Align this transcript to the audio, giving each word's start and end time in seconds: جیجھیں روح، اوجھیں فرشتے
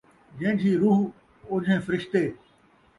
جیجھیں 0.37 0.77
روح، 0.81 0.97
اوجھیں 1.49 1.79
فرشتے 1.85 2.23